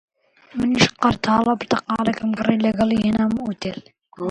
[0.57, 3.79] منیش قەرتاڵە پرتەقاڵێکم کڕی، لەگەڵی هێنامەوە ئوتێل